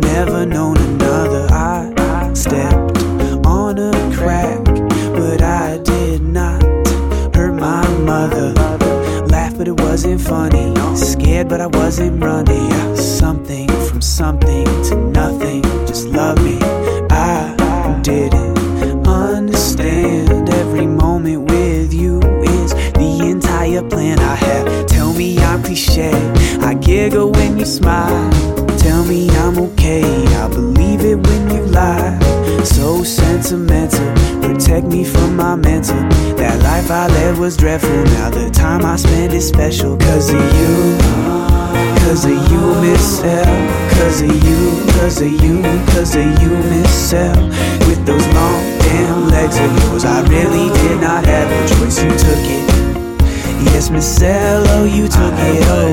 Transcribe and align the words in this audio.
never 0.00 0.46
known 0.46 0.76
another. 0.76 1.46
I 1.50 2.32
stepped 2.34 3.02
on 3.46 3.78
a 3.78 3.92
crack, 4.14 4.64
but 4.64 5.42
I 5.42 5.78
did 5.78 6.22
not 6.22 6.62
hurt 7.34 7.54
my 7.54 7.86
mother. 7.98 8.52
Laughed, 9.26 9.58
but 9.58 9.68
it 9.68 9.80
wasn't 9.80 10.20
funny. 10.20 10.74
Scared, 10.96 11.48
but 11.48 11.60
I 11.60 11.66
wasn't 11.66 12.22
running. 12.22 12.96
Something 12.96 13.68
from 13.88 14.00
something 14.00 14.66
to 14.84 14.96
nothing. 14.96 15.62
Just 15.86 16.06
love 16.06 16.42
me. 16.42 16.58
I 17.10 18.00
didn't 18.02 19.06
understand 19.06 20.48
every 20.50 20.86
moment 20.86 21.50
with 21.50 21.92
you 21.92 22.20
is 22.42 22.74
the 22.94 23.18
entire 23.22 23.82
plan 23.82 24.18
I 24.18 24.34
have. 24.34 24.86
Tell 24.86 25.12
me 25.12 25.38
I'm 25.38 25.62
cliche. 25.62 26.12
I 26.60 26.74
giggle 26.74 27.32
when 27.32 27.58
you 27.58 27.64
smile. 27.64 28.57
Tell 28.78 29.04
me 29.04 29.28
I'm 29.30 29.58
okay. 29.58 30.02
I 30.36 30.48
believe 30.48 31.04
it 31.04 31.16
when 31.16 31.50
you 31.50 31.62
lie. 31.66 32.18
So 32.62 33.02
sentimental. 33.02 34.08
Protect 34.40 34.86
me 34.86 35.04
from 35.04 35.36
my 35.36 35.56
mental. 35.56 35.96
That 36.36 36.62
life 36.62 36.90
I 36.90 37.08
led 37.08 37.38
was 37.38 37.56
dreadful. 37.56 38.04
Now 38.16 38.30
the 38.30 38.50
time 38.50 38.84
I 38.84 38.96
spend 38.96 39.32
is 39.32 39.48
special. 39.48 39.96
Cause 39.98 40.30
of 40.30 40.40
you. 40.60 40.96
Cause 42.02 42.24
of 42.24 42.38
you, 42.50 42.62
Miss 42.80 43.22
El. 43.22 43.88
Cause 43.90 44.22
of 44.22 44.44
you, 44.46 44.92
cause 44.92 45.20
of 45.20 45.32
you, 45.42 45.62
cause 45.92 46.14
of 46.14 46.40
you, 46.40 46.50
Miss 46.70 47.12
El. 47.12 47.36
With 47.86 48.06
those 48.06 48.26
long 48.28 48.62
damn 48.78 49.28
legs 49.28 49.58
of 49.58 49.70
yours, 49.82 50.04
I 50.04 50.22
really 50.28 50.72
did 50.78 51.00
not 51.00 51.26
have 51.26 51.50
a 51.50 51.68
choice. 51.68 52.02
You 52.02 52.10
took 52.10 52.44
it. 52.56 52.78
Yes, 53.72 53.90
Miss 53.90 54.22
El, 54.22 54.62
oh, 54.68 54.84
you 54.84 55.08
took 55.08 55.34
it. 55.34 55.66
Oh, 55.68 55.88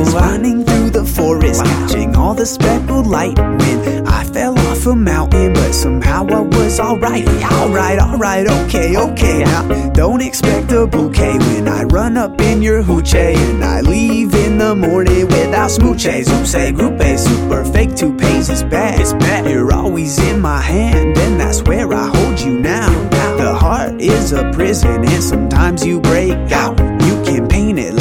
through 0.66 0.75
the 0.96 1.04
forest, 1.04 1.62
catching 1.66 2.16
all 2.16 2.34
the 2.34 2.46
speckled 2.46 3.06
light 3.06 3.38
when 3.38 4.08
I 4.08 4.24
fell 4.24 4.58
off 4.58 4.86
a 4.86 4.96
mountain, 4.96 5.52
but 5.52 5.74
somehow 5.74 6.26
I 6.28 6.40
was 6.40 6.80
alright. 6.80 7.28
Alright, 7.52 8.00
alright, 8.00 8.48
okay, 8.48 8.96
okay. 8.96 9.44
Now, 9.44 9.90
don't 9.90 10.22
expect 10.22 10.72
a 10.72 10.88
bouquet 10.88 11.38
when 11.38 11.68
I 11.68 11.84
run 11.84 12.16
up 12.16 12.40
in 12.40 12.62
your 12.62 12.82
hoochie 12.82 13.36
and 13.36 13.62
I 13.62 13.82
leave 13.82 14.34
in 14.34 14.58
the 14.58 14.74
morning 14.74 15.28
without 15.28 15.70
smooches. 15.70 16.32
Oops, 16.32 16.50
say 16.50 16.72
group 16.72 16.98
A, 17.02 17.18
super 17.18 17.66
fake 17.66 17.98
two 17.98 18.16
pays 18.16 18.50
is 18.50 18.64
bad. 18.64 19.02
It's 19.02 19.12
bad. 19.12 19.50
You're 19.50 19.74
always 19.74 20.18
in 20.30 20.40
my 20.40 20.62
hand, 20.62 21.18
and 21.18 21.38
that's 21.38 21.62
where 21.64 21.94
I 21.94 22.08
hold 22.08 22.40
you 22.40 22.58
now. 22.58 22.90
The 23.36 23.54
heart 23.54 24.00
is 24.00 24.32
a 24.32 24.50
prison, 24.54 25.04
and 25.04 25.22
sometimes 25.22 25.86
you 25.86 26.00
break 26.00 26.32
out. 26.54 26.80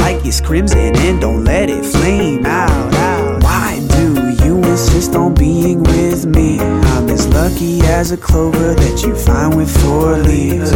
Like 0.05 0.23
it's 0.23 0.39
crimson 0.39 0.95
and 0.97 1.19
don't 1.19 1.43
let 1.43 1.67
it 1.67 1.83
flame 1.83 2.45
out. 2.45 2.93
out. 2.93 3.41
Why 3.41 3.81
do 3.89 4.37
you 4.45 4.63
insist 4.63 5.15
on 5.15 5.33
being 5.33 5.81
with 5.81 6.27
me? 6.27 6.59
I'm 6.59 7.09
as 7.09 7.27
lucky 7.29 7.81
as 7.81 8.11
a 8.11 8.17
clover 8.17 8.75
that 8.75 9.01
you 9.01 9.15
find 9.15 9.57
with 9.57 9.71
four 9.81 10.15
leaves. 10.19 10.71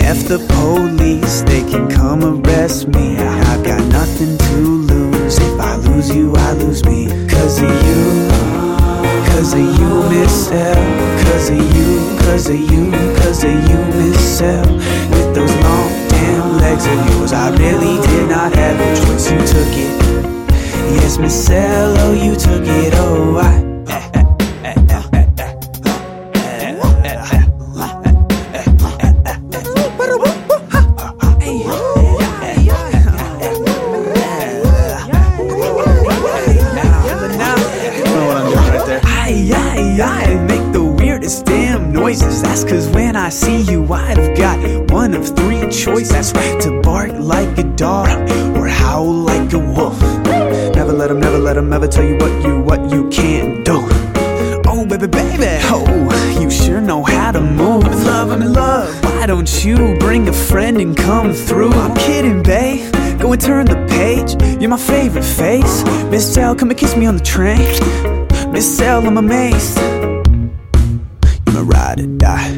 F 0.00 0.28
the 0.28 0.38
police, 0.52 1.40
they 1.48 1.62
can 1.62 1.88
come 1.88 2.22
arrest 2.22 2.88
me. 2.88 3.16
I've 3.16 3.64
got 3.64 3.82
nothing 3.88 4.36
to 4.36 4.56
lose. 4.92 5.38
If 5.38 5.58
I 5.58 5.76
lose 5.76 6.14
you, 6.14 6.36
I 6.36 6.52
lose 6.52 6.84
me. 6.84 7.06
Cause 7.26 7.62
of 7.62 7.70
you. 7.86 8.28
Cause 9.30 9.54
of 9.54 9.60
you, 9.80 9.92
Miss 10.10 10.50
El. 10.50 11.24
Cause 11.24 11.48
of 11.48 11.56
you, 11.56 12.18
cause 12.18 12.50
of 12.50 12.60
you, 12.60 12.90
cause 13.16 13.44
of 13.44 13.50
you, 13.50 13.78
Miss 13.96 14.42
El. 14.42 14.93
Of 16.86 17.08
yours, 17.14 17.32
I 17.32 17.48
really 17.56 17.96
did 18.06 18.28
not 18.28 18.54
have 18.54 18.78
a 18.78 19.06
choice. 19.06 19.30
You 19.30 19.38
took 19.38 19.72
it. 19.72 20.04
Yes, 20.96 21.16
Miss 21.16 21.48
oh, 21.50 22.12
you 22.12 22.36
took 22.36 22.66
it. 22.66 22.92
Oh. 22.94 23.38
I, 23.38 23.73
damn 41.54 41.92
noises. 41.92 42.42
That's 42.42 42.64
cause 42.64 42.88
when 42.88 43.14
I 43.16 43.28
see 43.28 43.62
you, 43.62 43.80
I've 43.92 44.36
got 44.36 44.58
one 44.90 45.14
of 45.14 45.24
three 45.36 45.60
choices. 45.70 46.10
That's 46.10 46.32
right, 46.32 46.60
to 46.62 46.80
bark 46.82 47.12
like 47.12 47.56
a 47.58 47.62
dog 47.62 48.08
or 48.56 48.66
howl 48.66 49.12
like 49.12 49.52
a 49.52 49.58
wolf. 49.58 50.00
Never 50.78 50.92
let 50.92 51.08
them, 51.08 51.20
never 51.20 51.38
let 51.38 51.54
them 51.54 51.72
ever 51.72 51.86
tell 51.86 52.04
you 52.04 52.16
what 52.16 52.32
you, 52.44 52.60
what 52.60 52.90
you 52.90 53.08
can't 53.08 53.64
do. 53.64 53.78
Oh, 54.66 54.84
baby, 54.84 55.06
baby, 55.06 55.46
oh, 55.74 56.40
you 56.40 56.50
sure 56.50 56.80
know 56.80 57.02
how 57.04 57.30
to 57.30 57.40
move. 57.40 57.84
I'm 57.84 57.92
in 57.92 58.04
Love, 58.04 58.30
I'm 58.32 58.42
in 58.42 58.52
love. 58.52 59.04
Why 59.04 59.26
don't 59.26 59.64
you 59.64 59.96
bring 59.98 60.28
a 60.28 60.32
friend 60.32 60.80
and 60.80 60.96
come 60.96 61.32
through? 61.32 61.72
I'm 61.72 61.94
kidding, 61.96 62.42
babe. 62.42 62.92
Go 63.20 63.32
and 63.32 63.40
turn 63.40 63.66
the 63.66 63.80
page. 63.88 64.30
You're 64.60 64.70
my 64.70 64.76
favorite 64.76 65.24
face. 65.24 65.84
Miss 66.10 66.36
El, 66.36 66.56
come 66.56 66.70
and 66.70 66.78
kiss 66.78 66.96
me 66.96 67.06
on 67.06 67.16
the 67.16 67.22
train. 67.22 67.78
Miss 68.52 68.80
El, 68.80 69.06
I'm 69.06 69.16
amazed. 69.16 69.78
My 71.54 71.60
ride 71.60 72.00
or 72.00 72.06
die. 72.18 72.48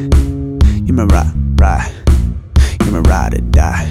You're 0.83 0.95
my 0.95 1.03
ride, 1.03 1.31
ride. 1.61 1.93
You're 2.81 2.93
my 2.93 2.99
ride 3.07 3.35
or 3.35 3.41
die. 3.41 3.85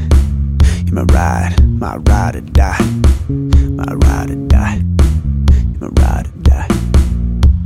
You're 0.84 0.94
my 0.96 1.02
ride, 1.14 1.54
my 1.62 1.96
ride 1.98 2.34
or 2.34 2.40
die. 2.40 2.80
My 3.28 3.84
ride 4.02 4.30
or 4.32 4.48
die. 4.48 4.82
You're 5.70 5.78
my 5.78 6.02
ride 6.02 6.26
or 6.26 6.42
die. 6.42 6.68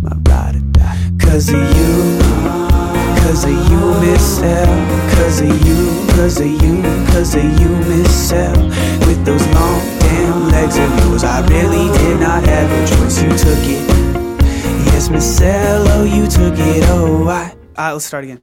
My 0.03 0.13
ride 0.29 0.57
or 0.57 0.61
die. 0.73 0.99
Cause 1.19 1.49
of 1.49 1.63
you. 1.79 2.21
Cause 3.23 3.45
of 3.45 3.71
you, 3.71 3.81
Miss 4.03 4.43
El. 4.43 4.67
Cause 5.15 5.41
of 5.41 5.67
you, 5.67 6.07
cause 6.13 6.41
of 6.41 6.47
you, 6.47 6.83
cause 7.07 7.35
of 7.37 7.45
you, 7.59 7.69
Miss 7.89 8.33
El. 8.33 8.53
With 9.07 9.25
those 9.25 9.47
long 9.55 9.81
damn 10.01 10.51
legs 10.51 10.77
of 10.77 10.91
yours, 11.05 11.25
I 11.25 11.41
really 11.49 11.89
did 11.97 12.21
not 12.21 12.45
have 12.45 12.80
Alright, 17.81 17.95
let's 17.95 18.05
start 18.05 18.25
again. 18.25 18.43